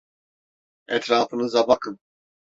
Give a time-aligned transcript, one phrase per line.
[0.87, 1.99] Etrafınıza bakın.